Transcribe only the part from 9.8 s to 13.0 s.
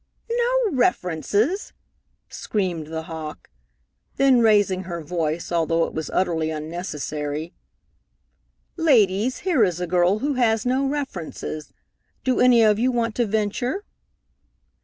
girl who has no references. Do any of you